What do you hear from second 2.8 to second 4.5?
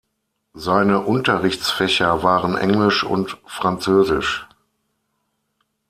und Französisch.